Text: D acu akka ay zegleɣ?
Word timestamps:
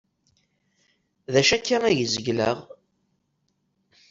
D 1.31 1.35
acu 1.41 1.53
akka 1.55 1.77
ay 1.87 1.97
zegleɣ? 2.13 2.57